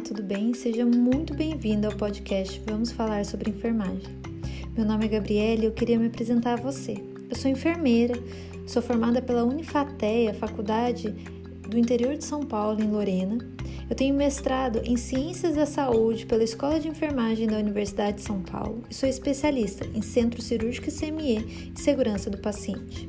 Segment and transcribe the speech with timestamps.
[0.00, 0.54] Olá, tudo bem?
[0.54, 4.08] Seja muito bem-vindo ao podcast Vamos Falar sobre Enfermagem.
[4.74, 6.94] Meu nome é Gabriela e eu queria me apresentar a você.
[7.28, 8.14] Eu sou enfermeira,
[8.66, 11.10] sou formada pela Unifateia, faculdade
[11.68, 13.46] do interior de São Paulo, em Lorena.
[13.90, 18.40] Eu tenho mestrado em Ciências da Saúde pela Escola de Enfermagem da Universidade de São
[18.40, 23.06] Paulo e sou especialista em Centro Cirúrgico CME e Segurança do Paciente.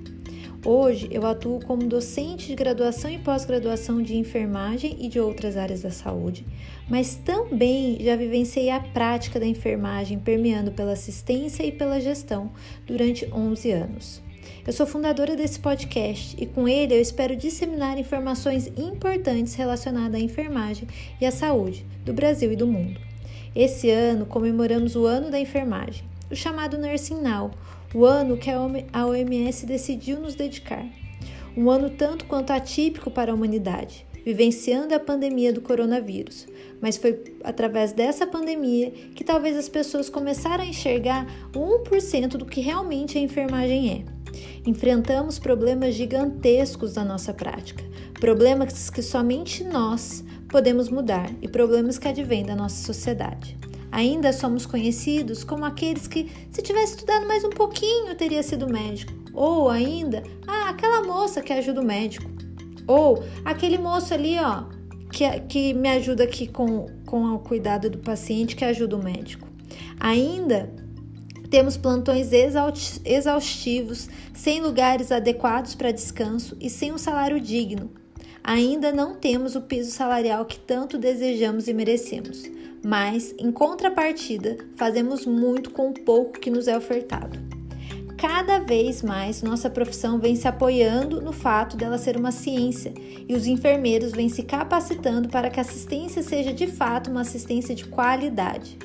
[0.64, 5.81] Hoje eu atuo como docente de graduação e pós-graduação de enfermagem e de outras áreas
[5.81, 6.45] da saúde,
[6.88, 12.52] mas também já vivenciei a prática da enfermagem permeando pela assistência e pela gestão
[12.85, 14.21] durante 11 anos.
[14.66, 20.23] Eu sou fundadora desse podcast e com ele eu espero disseminar informações importantes relacionadas à
[20.23, 20.88] enfermagem
[21.20, 23.02] e à saúde do Brasil e do mundo.
[23.55, 27.49] Esse ano comemoramos o Ano da Enfermagem, o chamado Nursing Now,
[27.94, 30.86] o ano que a OMS decidiu nos dedicar.
[31.55, 36.48] Um ano tanto quanto atípico para a humanidade, vivenciando a pandemia do coronavírus.
[36.80, 42.62] Mas foi através dessa pandemia que talvez as pessoas começaram a enxergar 1% do que
[42.62, 44.21] realmente a enfermagem é.
[44.65, 47.84] Enfrentamos problemas gigantescos da nossa prática,
[48.20, 53.58] problemas que somente nós podemos mudar e problemas que advêm da nossa sociedade.
[53.91, 59.11] Ainda somos conhecidos como aqueles que, se tivesse estudado mais um pouquinho, teria sido médico.
[59.34, 62.29] Ou ainda, ah, aquela moça que ajuda o médico.
[62.87, 64.63] Ou aquele moço ali, ó,
[65.12, 69.47] que, que me ajuda aqui com, com o cuidado do paciente, que ajuda o médico.
[70.00, 70.73] Ainda
[71.50, 72.29] temos plantões
[73.03, 77.91] exaustivos, sem lugares adequados para descanso e sem um salário digno.
[78.44, 82.50] Ainda não temos o piso salarial que tanto desejamos e merecemos
[82.84, 87.39] mas, em contrapartida, fazemos muito com o pouco que nos é ofertado.
[88.17, 92.94] Cada vez mais nossa profissão vem se apoiando no fato dela ser uma ciência
[93.28, 97.73] e os enfermeiros vêm se capacitando para que a assistência seja de fato uma assistência
[97.73, 98.78] de qualidade.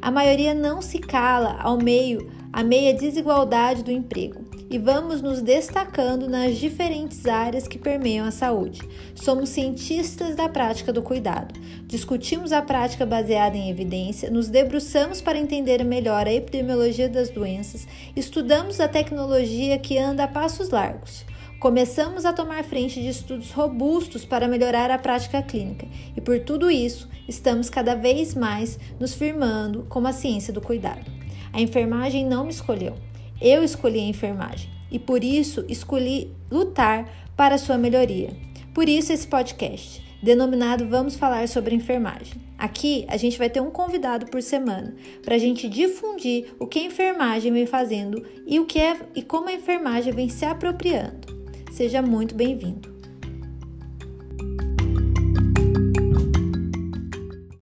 [0.00, 5.40] A maioria não se cala ao meio a meia desigualdade do emprego e vamos nos
[5.40, 8.80] destacando nas diferentes áreas que permeiam a saúde.
[9.14, 11.54] Somos cientistas da prática do cuidado.
[11.86, 17.86] Discutimos a prática baseada em evidência, nos debruçamos para entender melhor a epidemiologia das doenças,
[18.14, 21.24] estudamos a tecnologia que anda a passos largos.
[21.60, 26.70] Começamos a tomar frente de estudos robustos para melhorar a prática clínica e, por tudo
[26.70, 31.10] isso, estamos cada vez mais nos firmando como a ciência do cuidado.
[31.52, 32.94] A enfermagem não me escolheu,
[33.40, 38.30] eu escolhi a enfermagem e por isso escolhi lutar para sua melhoria.
[38.72, 42.40] Por isso esse podcast, denominado Vamos Falar sobre Enfermagem.
[42.58, 46.78] Aqui a gente vai ter um convidado por semana para a gente difundir o que
[46.78, 51.36] a enfermagem vem fazendo e o que é e como a enfermagem vem se apropriando.
[51.70, 52.95] Seja muito bem-vindo.